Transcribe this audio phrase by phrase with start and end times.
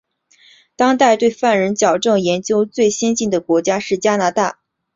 [0.75, 4.57] 当代对犯人矫治研究最先进的国家是加拿大。